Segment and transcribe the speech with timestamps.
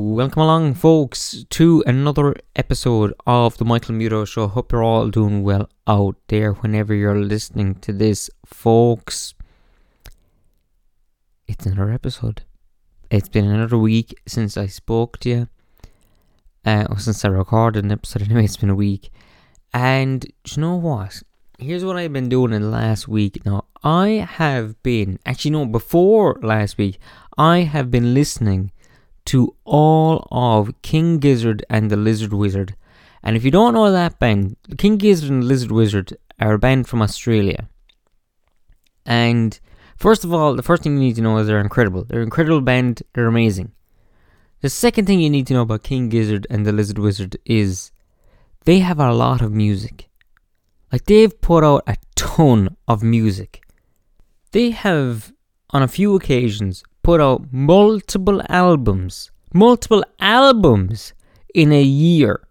[0.00, 4.46] Welcome along, folks, to another episode of the Michael Muto Show.
[4.46, 9.34] Hope you're all doing well out there whenever you're listening to this, folks.
[11.48, 12.42] It's another episode.
[13.10, 15.48] It's been another week since I spoke to you.
[16.64, 19.10] Uh, or since I recorded an episode, anyway, it's been a week.
[19.74, 21.24] And you know what?
[21.58, 23.44] Here's what I've been doing in the last week.
[23.44, 27.00] Now, I have been, actually, no, before last week,
[27.36, 28.70] I have been listening
[29.28, 32.74] to all of King Gizzard and the Lizard Wizard.
[33.22, 36.58] And if you don't know that band, King Gizzard and the Lizard Wizard are a
[36.58, 37.68] band from Australia.
[39.04, 39.60] And
[39.98, 42.04] first of all, the first thing you need to know is they're incredible.
[42.04, 43.72] They're an incredible band, they're amazing.
[44.62, 47.92] The second thing you need to know about King Gizzard and the Lizard Wizard is
[48.64, 50.08] they have a lot of music.
[50.90, 53.62] Like they've put out a ton of music.
[54.52, 55.32] They have,
[55.68, 61.12] on a few occasions, put out multiple albums, multiple albums
[61.54, 62.46] in a year.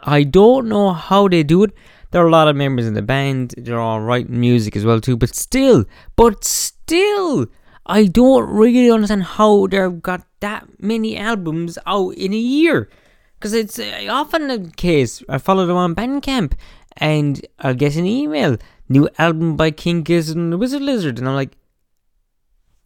[0.00, 1.72] I don't know how they do it.
[2.10, 3.54] There are a lot of members in the band.
[3.56, 5.16] They're all writing music as well too.
[5.16, 5.84] But still,
[6.16, 7.46] but still,
[7.86, 12.90] I don't really understand how they've got that many albums out in a year.
[13.38, 15.22] Because it's uh, often the case.
[15.28, 16.52] I follow them on Bandcamp,
[16.96, 18.56] and I'll get an email,
[18.88, 21.56] new album by King Gizzard and the Wizard Lizard, and I'm like,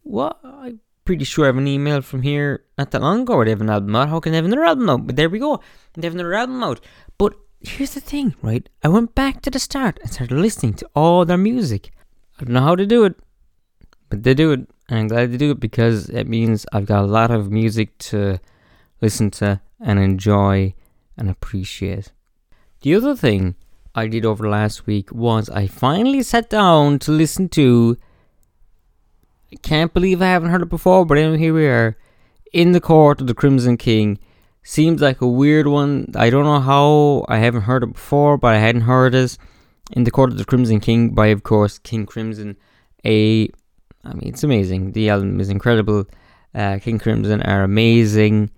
[0.01, 0.39] what?
[1.07, 3.61] Pretty sure I have an email from here not that long ago where they have
[3.61, 4.09] an album out.
[4.09, 5.07] How can they have another album out?
[5.07, 5.61] But there we go.
[5.93, 6.81] They have another album out.
[7.17, 8.67] But here's the thing, right?
[8.83, 11.91] I went back to the start and started listening to all their music.
[12.37, 13.15] I don't know how to do it,
[14.09, 14.69] but they do it.
[14.89, 17.97] And I'm glad they do it because it means I've got a lot of music
[18.09, 18.41] to
[19.01, 20.73] listen to and enjoy
[21.15, 22.11] and appreciate.
[22.81, 23.55] The other thing
[23.95, 27.95] I did over last week was I finally sat down to listen to
[29.55, 31.97] can't believe I haven't heard it before, but anyway, here we are.
[32.53, 34.19] In the Court of the Crimson King.
[34.63, 36.11] Seems like a weird one.
[36.15, 39.37] I don't know how I haven't heard it before, but I hadn't heard it.
[39.93, 42.57] In the Court of the Crimson King by, of course, King Crimson.
[43.05, 43.49] A,
[44.03, 44.91] I mean, it's amazing.
[44.91, 46.05] The album is incredible.
[46.53, 48.49] Uh, King Crimson are amazing.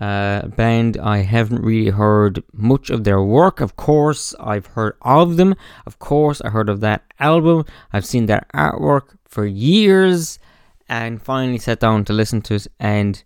[0.00, 3.60] Uh, band I haven't really heard much of their work.
[3.60, 5.54] Of course, I've heard of them.
[5.84, 7.66] Of course, I heard of that album.
[7.92, 10.38] I've seen their artwork for years
[10.88, 12.66] and finally sat down to listen to it.
[12.78, 13.22] And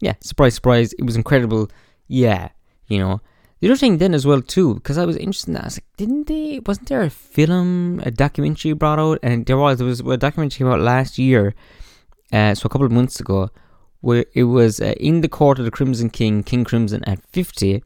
[0.00, 1.70] yeah, surprise, surprise, it was incredible.
[2.08, 2.50] Yeah,
[2.86, 3.20] you know.
[3.60, 5.76] The other thing then as well too, because I was interested in that, I was
[5.76, 6.60] like, didn't they?
[6.66, 9.20] Wasn't there a film, a documentary brought out?
[9.22, 9.78] And there was.
[9.78, 11.54] There was a documentary came out last year,
[12.30, 13.48] uh, so a couple of months ago,
[14.02, 17.82] where it was uh, in the court of the Crimson King, King Crimson at fifty,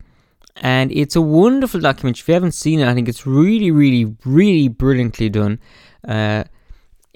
[0.57, 2.23] and it's a wonderful documentary.
[2.23, 5.61] If you haven't seen it, I think it's really, really, really brilliantly done.
[6.03, 6.43] Uh,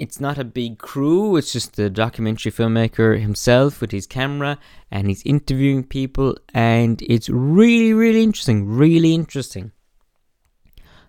[0.03, 4.59] it's not a big crew, it's just the documentary filmmaker himself with his camera
[4.91, 8.67] and he's interviewing people, and it's really, really interesting.
[8.67, 9.71] Really interesting.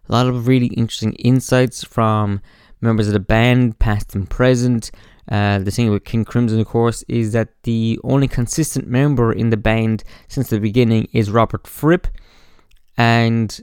[0.08, 2.40] A lot of really interesting insights from
[2.82, 4.92] members of the band, past and present.
[5.28, 9.50] Uh, the thing with King Crimson, of course, is that the only consistent member in
[9.50, 12.08] the band since the beginning is Robert Fripp,
[12.96, 13.60] and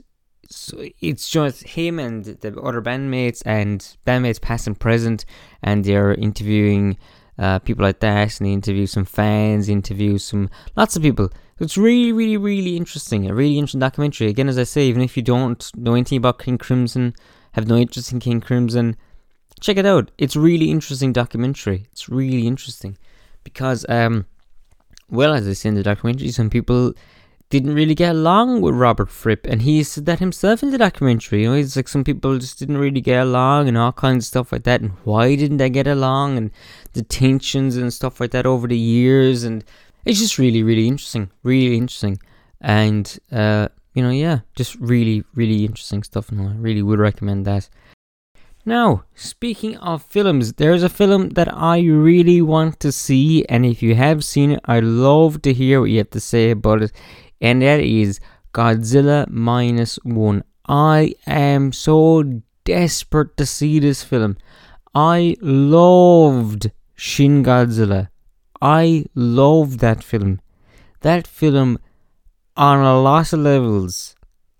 [0.51, 5.25] so it's just him and the other bandmates and bandmates past and present,
[5.63, 6.97] and they're interviewing
[7.39, 11.29] uh, people like that, and they interview some fans, interview some lots of people.
[11.59, 13.29] It's really, really, really interesting.
[13.29, 14.27] A really interesting documentary.
[14.27, 17.13] Again, as I say, even if you don't know anything about King Crimson,
[17.53, 18.95] have no interest in King Crimson,
[19.59, 20.11] check it out.
[20.17, 21.87] It's really interesting documentary.
[21.91, 22.97] It's really interesting
[23.43, 24.25] because, um,
[25.09, 26.93] well, as I say in the documentary, some people
[27.51, 31.43] didn't really get along with Robert Fripp, and he said that himself in the documentary.
[31.43, 34.51] You know, like some people just didn't really get along, and all kinds of stuff
[34.51, 34.81] like that.
[34.81, 36.49] And why didn't they get along, and
[36.93, 39.63] the tensions and stuff like that over the years, and
[40.05, 42.19] it's just really, really interesting, really interesting,
[42.61, 47.45] and uh, you know, yeah, just really, really interesting stuff, and I really would recommend
[47.45, 47.69] that.
[48.63, 53.83] Now, speaking of films, there's a film that I really want to see, and if
[53.83, 56.91] you have seen it, I'd love to hear what you have to say about it
[57.41, 58.19] and that is
[58.53, 60.43] Godzilla Minus One.
[60.67, 64.37] I am so desperate to see this film.
[64.93, 68.09] I loved Shin Godzilla.
[68.61, 70.39] I loved that film.
[71.01, 71.79] That film,
[72.55, 74.15] on a lot of levels,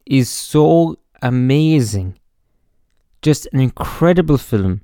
[0.06, 2.18] is so amazing.
[3.22, 4.82] Just an incredible film.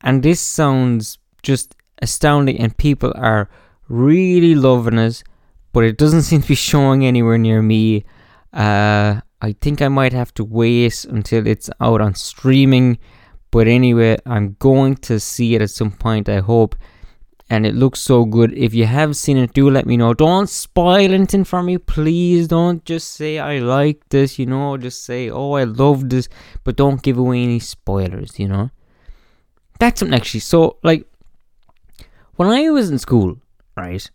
[0.00, 3.50] And this sounds just astounding, and people are
[3.88, 5.24] really loving it
[5.72, 8.04] but it doesn't seem to be showing anywhere near me.
[8.52, 12.98] Uh, I think I might have to wait until it's out on streaming.
[13.50, 16.74] But anyway, I'm going to see it at some point, I hope.
[17.52, 18.54] and it looks so good.
[18.54, 20.14] If you have seen it, do let me know.
[20.14, 22.48] Don't spoil anything for me, please.
[22.48, 24.78] Don't just say I like this, you know.
[24.78, 26.30] Just say, oh, I love this,
[26.64, 28.70] but don't give away any spoilers, you know.
[29.78, 30.40] That's something actually.
[30.40, 31.06] So, like,
[32.36, 33.36] when I was in school,
[33.76, 34.10] right,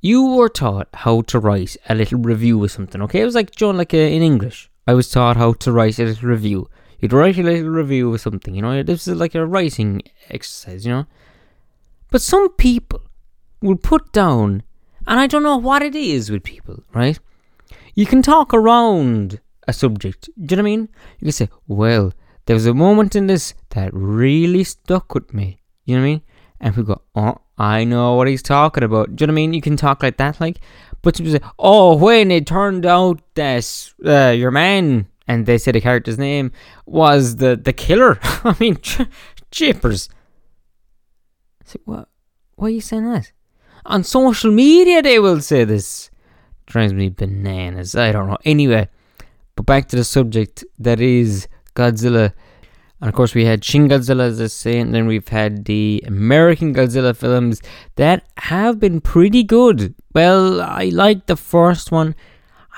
[0.00, 3.02] you were taught how to write a little review of something.
[3.02, 4.70] Okay, it was like John, like uh, in English.
[4.86, 6.68] I was taught how to write a little review.
[7.00, 8.82] You'd write a little review of something, you know.
[8.82, 11.06] This is like a writing exercise, you know.
[12.10, 13.02] But some people
[13.60, 14.62] will put down,
[15.06, 17.18] and I don't know what it is with people, right?
[17.94, 20.30] You can talk around a subject.
[20.40, 20.88] Do you know what I mean?
[21.20, 22.12] You can say, well,
[22.46, 25.60] there was a moment in this that really stuck with me.
[25.84, 26.22] You know what I mean?
[26.60, 29.16] And we go, oh, I know what he's talking about.
[29.16, 29.52] Do you know what I mean?
[29.52, 30.60] You can talk like that, like.
[31.02, 35.72] But people say, oh, when it turned out that uh, your man, and they say
[35.72, 36.52] the character's name,
[36.86, 38.18] was the, the killer.
[38.22, 39.02] I mean, ch-
[39.50, 40.08] chippers.
[41.64, 42.08] Say, what?
[42.56, 43.32] Why are you saying that?
[43.86, 46.10] On social media, they will say this.
[46.66, 47.94] Drives me bananas.
[47.94, 48.38] I don't know.
[48.44, 48.88] Anyway,
[49.56, 52.32] but back to the subject that is Godzilla.
[53.00, 56.02] And of course, we had Shin Godzilla, as I say, and then we've had the
[56.06, 57.62] American Godzilla films
[57.94, 59.94] that have been pretty good.
[60.14, 62.16] Well, I liked the first one.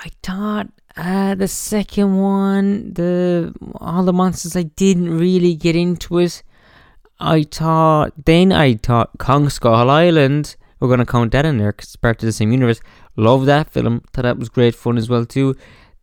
[0.03, 6.19] I thought uh, the second one, the all the monsters, I didn't really get into
[6.19, 6.43] it.
[7.19, 11.89] I thought, then I thought Kong Skull Island, we're to count that in there because
[11.89, 12.81] it's part of the same universe.
[13.15, 14.01] Love that film.
[14.13, 15.55] Thought that was great fun as well too.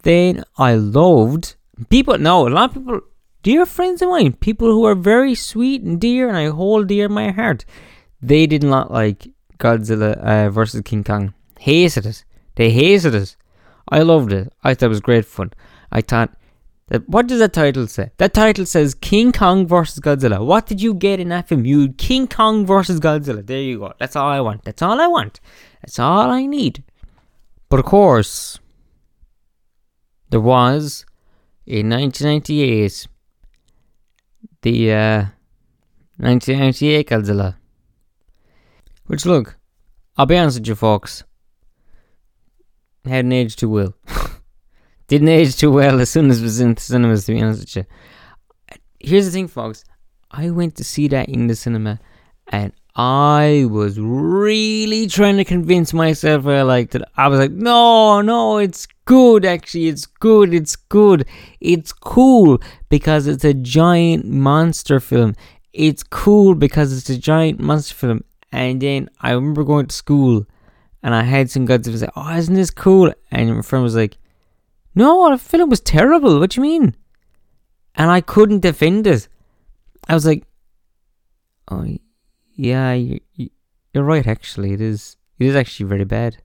[0.02, 1.56] Then I loved,
[1.88, 3.00] people, no, a lot of people,
[3.42, 7.06] dear friends of mine, people who are very sweet and dear and I hold dear
[7.06, 7.64] in my heart,
[8.20, 11.34] they did not like Godzilla uh, versus King Kong.
[11.58, 12.24] Hated it.
[12.56, 13.36] They hated it.
[13.88, 14.52] I loved it.
[14.62, 15.52] I thought it was great fun.
[15.90, 16.34] I thought
[17.06, 18.10] what does that title say?
[18.16, 20.44] That title says King Kong versus Godzilla.
[20.44, 21.66] What did you get in that film?
[21.66, 23.46] You King Kong versus Godzilla.
[23.46, 23.92] There you go.
[23.98, 24.64] That's all I want.
[24.64, 25.38] That's all I want.
[25.82, 26.82] That's all I need.
[27.68, 28.58] But of course,
[30.30, 31.04] there was
[31.66, 33.06] in 1998
[34.62, 35.24] the uh,
[36.18, 37.56] 1998 Godzilla.
[39.06, 39.56] Which look,
[40.16, 41.24] I'll be honest with you, folks,
[43.04, 43.94] hadn't aged too well.
[45.08, 47.60] Didn't age too well as soon as it was in the cinemas, to be honest
[47.60, 47.84] with you.
[49.00, 49.84] Here's the thing, folks.
[50.30, 52.00] I went to see that in the cinema
[52.48, 57.02] and I was really trying to convince myself I liked it.
[57.16, 59.88] I was like, no, no, it's good, actually.
[59.88, 61.26] It's good, it's good.
[61.60, 62.60] It's cool
[62.90, 65.34] because it's a giant monster film.
[65.72, 68.22] It's cool because it's a giant monster film.
[68.52, 70.44] And then I remember going to school
[71.02, 73.10] and I had some guys say, oh, isn't this cool?
[73.30, 74.18] And my friend was like,
[74.94, 76.38] no, the film was terrible.
[76.38, 76.94] What do you mean?
[77.94, 79.26] And I couldn't defend it.
[80.06, 80.44] I was like,
[81.70, 81.96] oh,
[82.54, 83.20] yeah, you,
[83.94, 84.26] you're right.
[84.26, 85.16] Actually, it is.
[85.38, 86.42] It is actually very bad.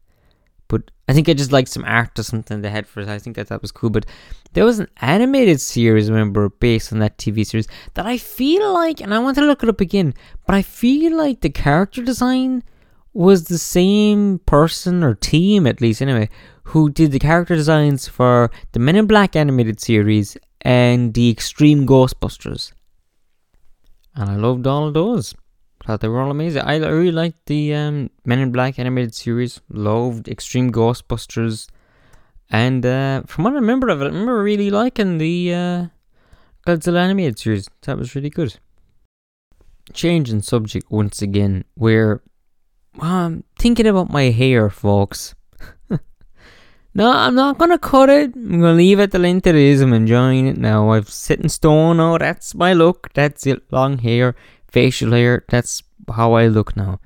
[0.73, 3.07] But I think I just liked some art or something they had for it.
[3.07, 3.91] I think I thought was cool.
[3.91, 4.07] But
[4.53, 8.99] there was an animated series, remember, based on that TV series that I feel like,
[8.99, 10.15] and I want to look it up again,
[10.47, 12.63] but I feel like the character design
[13.13, 16.27] was the same person or team, at least anyway,
[16.63, 21.85] who did the character designs for the Men in Black animated series and the Extreme
[21.85, 22.73] Ghostbusters.
[24.15, 25.35] And I loved all of those.
[25.85, 26.61] Thought they were all amazing.
[26.61, 29.59] I really liked the um, Men in Black animated series.
[29.69, 31.67] Loved Extreme Ghostbusters.
[32.49, 35.85] And uh, from what I remember of it, I remember really liking the uh,
[36.65, 37.67] Godzilla animated series.
[37.81, 38.57] That was really good.
[39.91, 42.21] Change in subject once again, where
[43.01, 45.35] I'm thinking about my hair, folks.
[46.95, 48.35] No, I'm not gonna cut it.
[48.35, 49.81] I'm gonna leave it the length it is.
[49.81, 50.91] I'm enjoying it now.
[50.91, 51.99] I've set in stone.
[51.99, 53.11] Oh, that's my look.
[53.15, 53.63] That's it.
[53.71, 54.35] Long hair,
[54.73, 55.45] facial hair.
[55.49, 56.99] That's how I look now.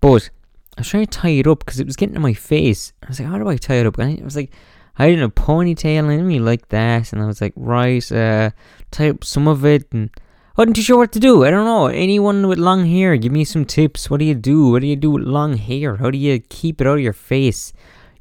[0.00, 0.30] But
[0.76, 2.92] I was trying to tie it up because it was getting to my face.
[3.02, 3.98] I was like, how do I tie it up?
[3.98, 4.50] And I was like,
[4.98, 7.12] I did a ponytail and me like that.
[7.12, 8.50] And I was like, right, uh,
[8.90, 9.86] tie up some of it.
[9.92, 11.44] And I wasn't too sure what to do.
[11.44, 11.86] I don't know.
[11.86, 14.10] Anyone with long hair, give me some tips.
[14.10, 14.70] What do you do?
[14.70, 15.96] What do you do with long hair?
[15.96, 17.72] How do you keep it out of your face?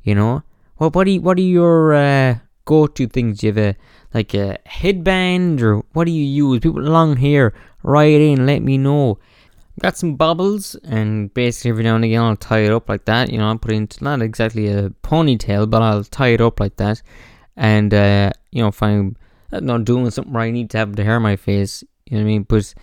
[0.04, 0.44] You know?
[0.78, 3.40] What what are you, what are your uh, go to things?
[3.40, 3.76] Do you have a
[4.14, 6.60] like a headband or what do you use?
[6.60, 7.54] People with long hair,
[7.84, 9.20] write in, let me know.
[9.80, 13.32] Got some bubbles and basically every now and again I'll tie it up like that.
[13.32, 16.60] You know, I'll put it into not exactly a ponytail, but I'll tie it up
[16.60, 17.02] like that.
[17.56, 19.16] And uh, you know, if I'm
[19.52, 22.24] not doing something where I need to have the hair on my face, you know
[22.24, 22.44] what I mean?
[22.44, 22.74] But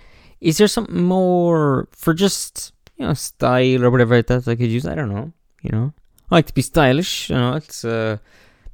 [0.40, 4.86] is there something more for just you know style or whatever that I could use?
[4.86, 5.32] I don't know.
[5.62, 5.92] You know,
[6.30, 7.30] I like to be stylish.
[7.30, 8.20] You know, it's a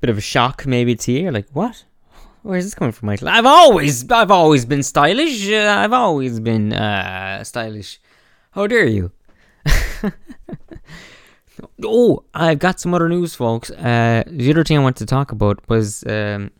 [0.01, 1.31] bit of a shock maybe to you.
[1.31, 1.85] Like, what?
[2.43, 3.29] Where's this coming from, Michael?
[3.29, 5.49] I've always, I've always been stylish.
[5.49, 8.01] Uh, I've always been uh, stylish.
[8.51, 9.13] How dare you?
[11.85, 13.71] oh, I've got some other news, folks.
[13.71, 16.51] Uh, the other thing I want to talk about was um,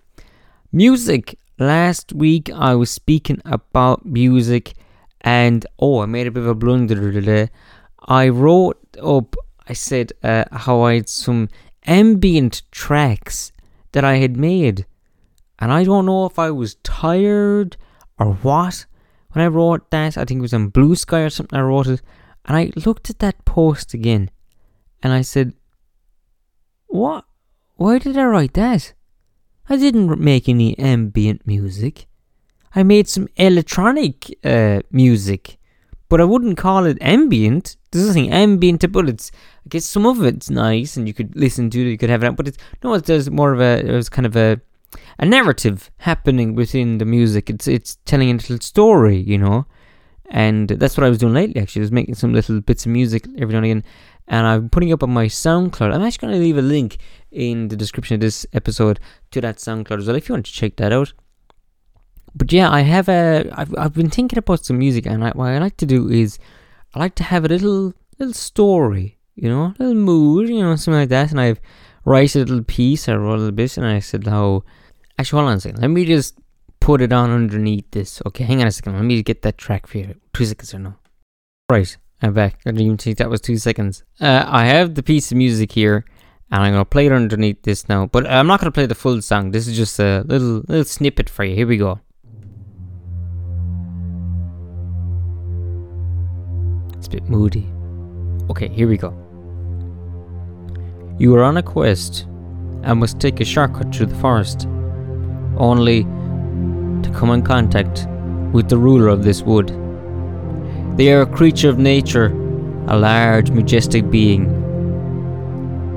[0.71, 1.37] music.
[1.59, 4.75] Last week I was speaking about music,
[5.23, 7.51] and oh, I made a bit of a blunder today.
[8.07, 9.35] I wrote up,
[9.69, 11.49] I said uh, how I had some
[11.87, 13.51] ambient tracks
[13.91, 14.87] that I had made,
[15.63, 17.77] and I don't know if I was tired
[18.19, 18.85] or what.
[19.31, 21.57] When I wrote that, I think it was on Blue Sky or something.
[21.57, 22.03] I wrote it,
[22.45, 24.29] and I looked at that post again,
[25.05, 25.55] and I said,
[26.89, 27.27] "What?
[27.77, 28.93] Why did I write that?
[29.69, 32.09] I didn't make any ambient music.
[32.75, 35.59] I made some electronic uh, music,
[36.09, 37.77] but I wouldn't call it ambient.
[37.93, 39.31] There's nothing ambient about it.
[39.65, 41.91] I guess some of it's nice, and you could listen to it.
[41.93, 42.99] You could have it, but it's no.
[42.99, 43.87] There's more of a.
[43.87, 44.61] It was kind of a."
[45.19, 47.51] a narrative happening within the music.
[47.51, 49.67] It's it's telling a little story, you know.
[50.31, 51.61] And that's what I was doing lately.
[51.61, 53.85] Actually, I was making some little bits of music every now and again,
[54.27, 55.95] and I'm putting up on my SoundCloud.
[55.95, 56.97] I'm actually going to leave a link
[57.31, 58.99] in the description of this episode
[59.33, 61.13] to that SoundCloud as well if you want to check that out.
[62.35, 63.51] But yeah, I have a.
[63.53, 66.39] I've I've been thinking about some music, and I, what I like to do is
[66.95, 70.75] I like to have a little little story, you know, a little mood, you know,
[70.77, 71.31] something like that.
[71.31, 71.61] And I've
[72.07, 74.65] write a little piece, I wrote a little bit, and I said how.
[75.23, 75.81] Actually, hold on a second.
[75.81, 76.37] Let me just
[76.81, 78.21] put it on underneath this.
[78.27, 78.97] Okay, hang on a second.
[78.97, 80.17] Let me get that track for you.
[80.35, 80.95] Two seconds or no.
[81.71, 82.55] Right, I'm back.
[82.67, 84.03] I didn't even think that was two seconds.
[84.21, 86.05] Uh, I have the piece of music here,
[86.51, 88.07] and I'm gonna play it underneath this now.
[88.07, 89.53] But I'm not gonna play the full song.
[89.53, 91.55] This is just a little little snippet for you.
[91.55, 92.01] Here we go.
[96.99, 97.71] It's a bit moody.
[98.51, 99.11] Okay, here we go.
[101.21, 102.27] You are on a quest
[102.83, 104.67] and must take a shortcut through the forest,
[105.63, 108.07] only to come in contact
[108.53, 109.69] with the ruler of this wood.
[110.97, 112.27] They are a creature of nature,
[112.89, 114.45] a large, majestic being.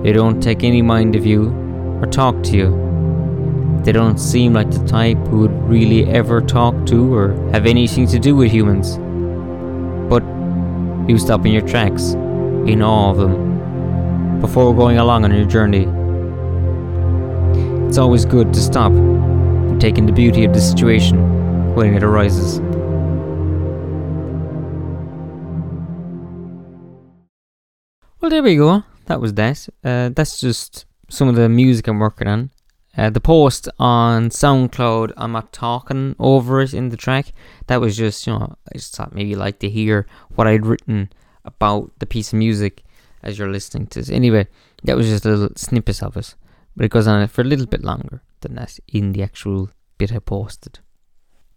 [0.04, 1.50] They don't take any mind of you
[2.00, 3.82] or talk to you.
[3.84, 8.08] They don't seem like the type who would really ever talk to or have anything
[8.08, 8.98] to do with humans.
[10.10, 10.24] But
[11.10, 12.14] you stop in your tracks,
[12.72, 15.88] in awe of them, before going along on your journey.
[17.88, 18.92] It's always good to stop
[19.86, 21.16] take in the beauty of the situation
[21.76, 22.60] when it arises.
[28.20, 28.84] Well, there we go.
[29.06, 29.70] That was that.
[29.84, 32.50] Uh, that's just some of the music I'm working on.
[32.98, 37.28] Uh, the post on SoundCloud, I'm not talking over it in the track.
[37.68, 40.66] That was just, you know, I just thought maybe you'd like to hear what I'd
[40.66, 41.14] written
[41.44, 42.84] about the piece of music
[43.22, 44.10] as you're listening to this.
[44.10, 44.48] Anyway,
[44.84, 46.34] that was just a little snippet of it.
[46.76, 50.14] But it goes on for a little bit longer than that in the actual bit
[50.14, 50.80] I posted.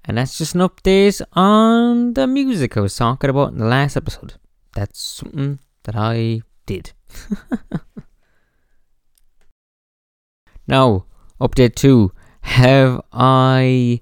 [0.04, 3.96] And that's just an update on the music I was talking about in the last
[3.96, 4.34] episode.
[4.74, 6.92] That's something that I did.
[10.66, 11.04] now,
[11.40, 12.12] update two.
[12.40, 14.00] Have I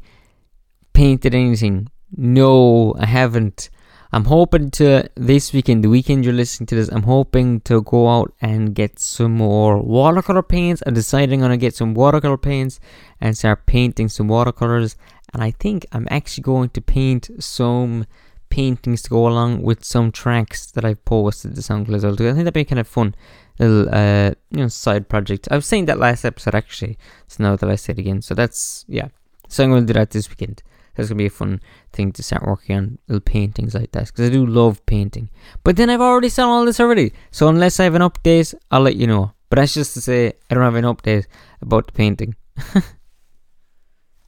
[0.92, 1.88] painted anything?
[2.16, 3.70] No, I haven't.
[4.12, 8.08] I'm hoping to this weekend, the weekend you're listening to this, I'm hoping to go
[8.08, 10.82] out and get some more watercolor paints.
[10.86, 12.80] I'm deciding on to get some watercolor paints
[13.20, 14.96] and start painting some watercolors.
[15.34, 18.06] And I think I'm actually going to paint some
[18.48, 22.12] paintings to go along with some tracks that I've posted to SoundCloud as well.
[22.12, 23.14] I think that'd be kind of fun
[23.58, 25.48] little uh you know side project.
[25.50, 28.22] I was saying that last episode actually, so now that I say it again.
[28.22, 29.08] So that's yeah.
[29.48, 30.62] So I'm to do that this weekend.
[30.96, 31.60] That's gonna be a fun
[31.92, 35.30] thing to start working on little paintings like that because I do love painting.
[35.62, 38.80] But then I've already done all this already, so unless I have an update, I'll
[38.80, 39.32] let you know.
[39.48, 41.26] But that's just to say I don't have an update
[41.60, 42.34] about the painting.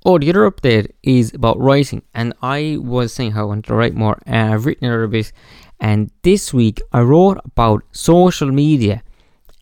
[0.05, 3.75] oh, the other update is about writing, and I was saying how I want to
[3.75, 5.33] write more, and I've written a little bit.
[5.81, 9.03] And this week I wrote about social media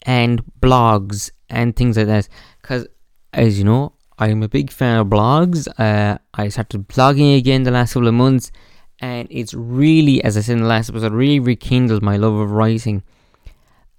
[0.02, 2.28] and blogs and things like that
[2.62, 2.86] because,
[3.32, 5.68] as you know, I'm a big fan of blogs.
[5.78, 8.50] Uh, I started blogging again the last couple of months,
[9.00, 12.50] and it's really, as I said in the last episode, really rekindled my love of
[12.50, 13.02] writing.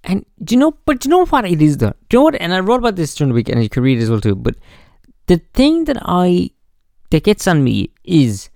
[0.02, 0.72] And do you know?
[0.84, 1.94] But do you know what it is though?
[2.08, 2.34] Do you know what?
[2.36, 4.20] And I wrote about this during the week, and you can read it as well
[4.20, 4.34] too.
[4.34, 4.56] But
[5.26, 6.50] the thing that I
[7.10, 8.50] that gets on me is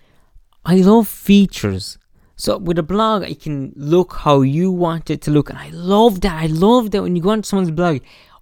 [0.65, 1.99] I love features.
[2.37, 5.69] So with a blog, I can look how you want it to look, and I
[5.71, 6.43] love that.
[6.43, 8.01] I love that when you go on someone's blog.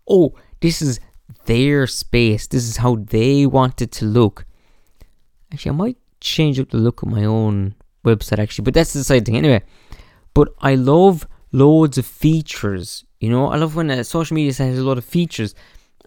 [0.08, 1.00] Oh, this is
[1.44, 2.46] their space.
[2.46, 4.46] This is how they want it to look.
[5.52, 9.04] Actually, I might change up the look of my own website actually, but that's the
[9.04, 9.62] side thing anyway.
[10.34, 13.04] But I love loads of features.
[13.18, 15.54] You know, I love when a social media site has a lot of features.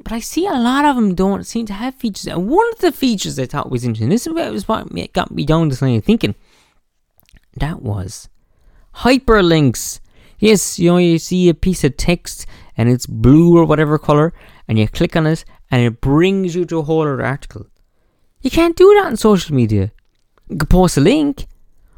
[0.03, 2.27] But I see a lot of them don't seem to have features.
[2.27, 5.69] And one of the features I thought was interesting, this is what got me down
[5.69, 6.35] this line of thinking.
[7.57, 8.29] That was
[8.95, 9.99] hyperlinks.
[10.39, 14.33] Yes, you know, you see a piece of text and it's blue or whatever color,
[14.67, 17.67] and you click on it and it brings you to a whole other article.
[18.41, 19.91] You can't do that on social media.
[20.50, 21.48] You can post a link,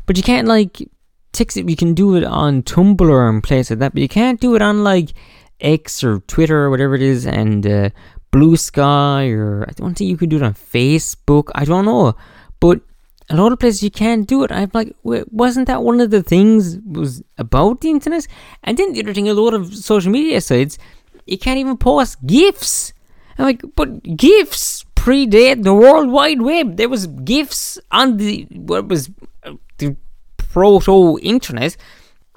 [0.05, 0.87] but you can't like
[1.33, 1.69] text it.
[1.69, 4.61] You can do it on Tumblr and places like that, but you can't do it
[4.61, 5.13] on like
[5.59, 7.89] X or Twitter or whatever it is, and uh,
[8.31, 11.49] Blue Sky or I don't think you can do it on Facebook.
[11.55, 12.15] I don't know,
[12.59, 12.81] but
[13.29, 14.51] a lot of places you can't do it.
[14.51, 18.27] I'm like, wasn't that one of the things was about the internet?
[18.63, 20.77] And then the other thing, a lot of social media sites,
[21.25, 22.93] you can't even post gifs.
[23.37, 26.77] I'm like, but gifs predate the World Wide Web.
[26.77, 29.09] There was gifs on the what was
[29.43, 29.95] uh, the
[30.37, 31.77] proto internet.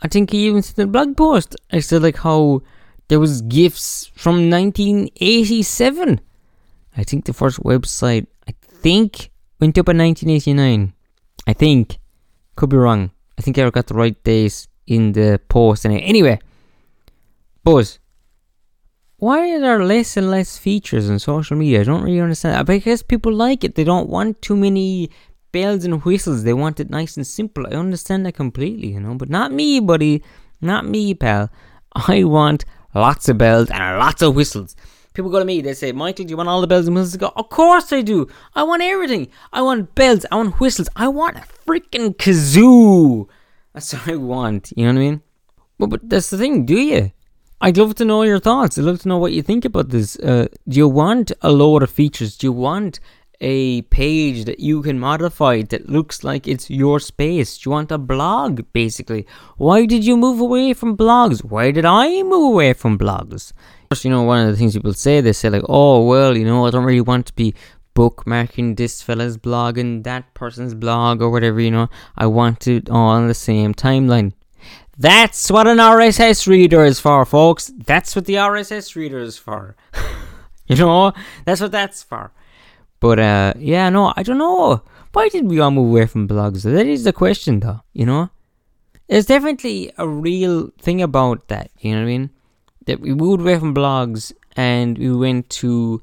[0.03, 1.57] I think he even said in the blog post.
[1.73, 2.63] I said like how
[3.09, 6.21] there was gifs from 1987.
[6.97, 9.31] I think the first website I think
[9.61, 10.93] went up in 1989.
[11.47, 11.99] I think
[12.57, 13.11] could be wrong.
[13.39, 15.87] I think I got the right days in the post.
[15.87, 16.39] Anyway,
[17.63, 17.99] Buzz,
[19.19, 21.81] why are there less and less features on social media?
[21.81, 22.65] I don't really understand.
[22.67, 23.75] Guess people like it.
[23.75, 25.11] They don't want too many
[25.51, 26.45] bells and whistles.
[26.45, 27.67] They want it nice and simple.
[27.67, 29.15] I understand that completely, you know.
[29.15, 30.23] But not me, buddy.
[30.61, 31.51] Not me, pal.
[31.97, 34.77] I want lots of bells and lots of whistles.
[35.15, 37.17] People go to me, they say, Michael, do you want all the bells and whistles?
[37.17, 38.29] I go, Of course I do.
[38.55, 39.29] I want everything.
[39.53, 40.27] I want bells.
[40.31, 40.89] I want whistles.
[40.95, 43.29] I want a freaking kazoo.
[43.75, 44.73] That's what I want.
[44.77, 45.23] You know what I mean?
[45.77, 47.11] But, but that's the thing, do you?
[47.61, 48.79] I'd love to know your thoughts.
[48.79, 50.17] I'd love to know what you think about this.
[50.17, 52.37] Uh, do you want a load of features?
[52.37, 53.01] Do you want
[53.41, 57.59] a page that you can modify that looks like it's your space?
[57.59, 59.27] Do you want a blog, basically?
[59.57, 61.45] Why did you move away from blogs?
[61.45, 63.53] Why did I move away from blogs?
[63.91, 66.45] First, you know, one of the things people say, they say, like, oh, well, you
[66.45, 67.55] know, I don't really want to be
[67.97, 71.89] bookmarking this fella's blog and that person's blog or whatever, you know.
[72.17, 74.33] I want it all on the same timeline.
[75.01, 77.71] That's what an RSS reader is for, folks.
[77.87, 79.77] That's what the RSS reader is for.
[80.67, 81.13] you know,
[81.45, 82.33] that's what that's for.
[82.99, 84.83] But uh, yeah, no, I don't know.
[85.13, 86.65] Why did we all move away from blogs?
[86.65, 87.83] That is the question, though.
[87.93, 88.31] You know,
[89.07, 91.71] there's definitely a real thing about that.
[91.79, 92.31] You know what I mean?
[92.87, 96.03] That we moved away from blogs and we went to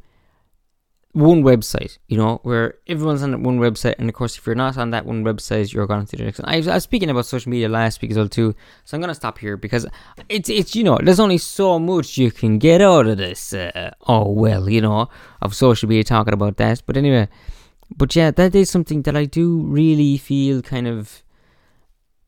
[1.16, 4.54] one website, you know, where everyone's on that one website, and of course, if you're
[4.54, 6.50] not on that one website, you're going to the next one.
[6.50, 9.16] I, I was speaking about social media last week as well too, so I'm gonna
[9.16, 9.88] stop here because
[10.28, 13.54] it's it's you know, there's only so much you can get out of this.
[13.54, 15.08] Uh, oh well, you know,
[15.42, 16.84] of social media talking about that.
[16.86, 17.30] But anyway,
[17.96, 21.24] but yeah, that is something that I do really feel kind of.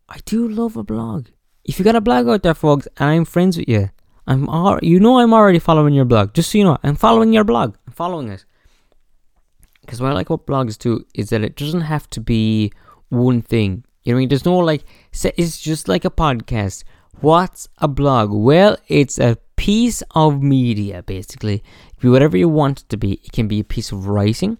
[0.08, 1.28] I do love a blog.
[1.66, 3.90] If you got a blog out there, folks, and I'm friends with you,
[4.26, 6.34] I'm all, you know I'm already following your blog.
[6.34, 7.76] Just so you know, I'm following your blog.
[7.86, 8.46] I'm following it.
[9.88, 12.74] Because what I like about blogs too is that it doesn't have to be
[13.08, 13.86] one thing.
[14.04, 14.84] You know, I mean, there's no like,
[15.24, 16.84] it's just like a podcast.
[17.22, 18.34] What's a blog?
[18.34, 21.64] Well, it's a piece of media, basically.
[21.88, 23.14] It be whatever you want it to be.
[23.14, 24.58] It can be a piece of writing.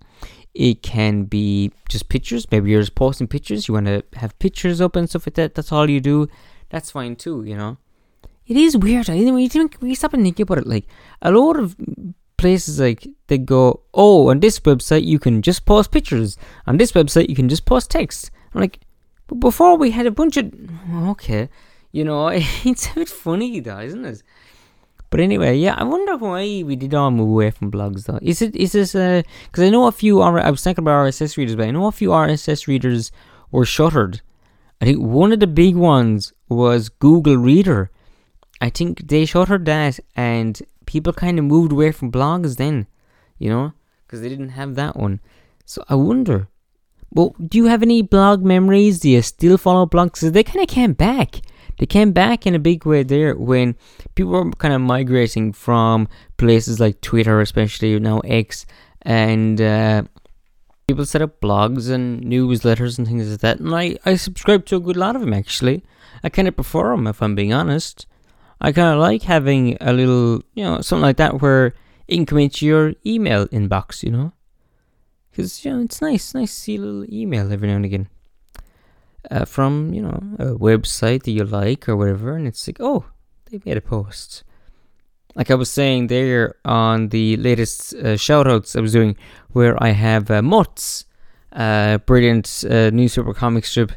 [0.54, 2.50] It can be just pictures.
[2.50, 3.68] Maybe you're just posting pictures.
[3.68, 5.56] You want to have pictures up and stuff like that.
[5.56, 6.30] That's all you do.
[6.70, 7.78] That's fine too, you know.
[8.48, 9.10] It is weird.
[9.10, 10.68] I mean, you think we stop and think about it.
[10.68, 10.86] Like
[11.22, 11.76] a lot of
[12.38, 16.38] places like they go, oh, on this website you can just post pictures.
[16.66, 18.32] On this website you can just post text.
[18.54, 18.80] I'm like,
[19.28, 20.52] but before we had a bunch of
[21.10, 21.50] okay,
[21.92, 24.24] you know, it's a bit funny though, isn't it?
[25.10, 28.20] But anyway, yeah, I wonder why we did all move away from blogs though.
[28.22, 29.22] Is it is this uh?
[29.46, 30.22] Because I know a few.
[30.22, 33.12] I was thinking about RSS readers, but I know a few RSS readers
[33.52, 34.22] were shuttered.
[34.82, 37.90] I think one of the big ones was Google Reader.
[38.60, 42.88] I think they shuttered that, and people kind of moved away from blogs then,
[43.38, 43.74] you know,
[44.06, 45.20] because they didn't have that one.
[45.66, 46.48] So I wonder.
[47.14, 49.00] Well, do you have any blog memories?
[49.00, 50.20] Do you still follow blogs?
[50.32, 51.42] They kind of came back.
[51.78, 53.76] They came back in a big way there when
[54.16, 58.66] people were kind of migrating from places like Twitter, especially now X,
[59.04, 60.04] and uh,
[60.88, 63.60] people set up blogs and newsletters and things like that.
[63.60, 65.84] And I, I subscribe to a good lot of them actually.
[66.24, 68.08] I kind of prefer them if I'm being honest.
[68.60, 71.74] I kind of like having a little, you know, something like that where
[72.08, 74.34] it can come into your email inbox, you know?
[75.30, 78.10] Because, you know, it's nice, nice to see a little email every now and again
[79.30, 82.36] uh, from, you know, a website that you like or whatever.
[82.36, 83.06] And it's like, oh,
[83.52, 84.44] they made a post.
[85.36, 89.16] Like I was saying there on the latest uh, shoutouts I was doing,
[89.52, 91.06] where I have uh, Mutts,
[91.54, 93.92] uh, brilliant uh, newspaper comic strip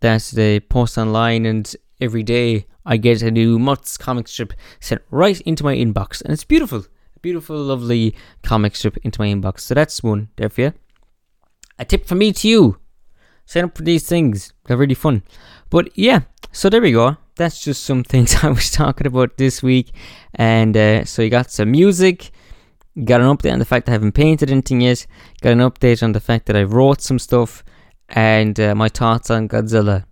[0.00, 5.02] that they post online, and every day I get a new Mutts comic strip sent
[5.10, 6.84] right into my inbox, and it's beautiful.
[7.20, 9.60] Beautiful, lovely comic strip into my inbox.
[9.60, 10.72] So that's one there for you.
[11.78, 12.78] A tip from me to you.
[13.46, 14.52] Sign up for these things.
[14.64, 15.22] They're really fun.
[15.70, 17.16] But yeah, so there we go.
[17.36, 19.92] that's just some things I was talking about this week.
[20.34, 22.30] And uh, so you got some music,
[23.04, 25.06] got an update on the fact that I haven't painted anything yet,
[25.40, 27.64] got an update on the fact that I wrote some stuff,
[28.08, 30.04] and uh, my thoughts on Godzilla.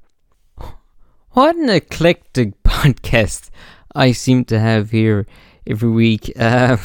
[1.32, 3.50] What an eclectic podcast
[3.94, 5.26] I seem to have here
[5.66, 6.32] every week.
[6.36, 6.78] Um,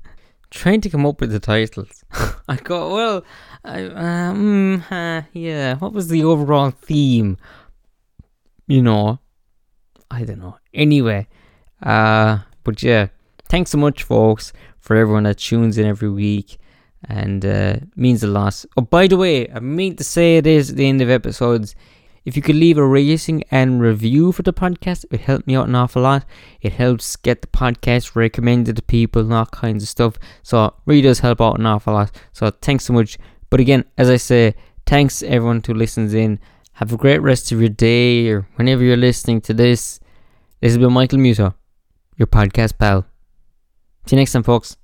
[0.50, 2.04] trying to come up with the titles.
[2.48, 3.24] I go, well,
[3.62, 7.36] I, um, uh, yeah, what was the overall theme?
[8.66, 9.18] You know,
[10.10, 10.56] I don't know.
[10.72, 11.28] Anyway,
[11.82, 13.08] uh, but yeah,
[13.50, 16.56] thanks so much, folks, for everyone that tunes in every week
[17.04, 18.64] and uh, means a lot.
[18.78, 21.74] Oh, by the way, I mean to say it is at the end of episodes.
[22.24, 25.56] If you could leave a rating and review for the podcast, it would help me
[25.56, 26.24] out an awful lot.
[26.60, 30.18] It helps get the podcast recommended to people and all kinds of stuff.
[30.42, 32.12] So it really does help out an awful lot.
[32.32, 33.18] So thanks so much.
[33.50, 34.54] But again, as I say,
[34.86, 36.38] thanks everyone who listens in.
[36.74, 39.98] Have a great rest of your day or whenever you're listening to this.
[40.60, 41.54] This has been Michael Muto,
[42.16, 43.04] your podcast pal.
[44.06, 44.76] See you next time, folks.